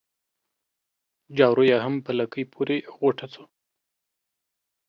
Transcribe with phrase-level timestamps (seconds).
[1.37, 3.43] جارو يې هم په لکۍ پوري غوټه سو